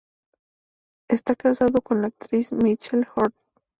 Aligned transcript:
Está 1.11 1.35
casado 1.35 1.79
con 1.83 2.01
la 2.01 2.07
actriz 2.07 2.53
Michelle 2.53 3.05
Hurd. 3.15 3.33